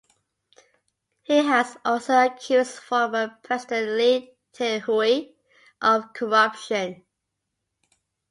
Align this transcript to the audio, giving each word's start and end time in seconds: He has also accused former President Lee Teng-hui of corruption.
He 1.21 1.37
has 1.45 1.77
also 1.85 2.17
accused 2.25 2.79
former 2.79 3.37
President 3.43 3.91
Lee 3.91 4.33
Teng-hui 4.51 5.35
of 5.79 6.11
corruption. 6.13 7.05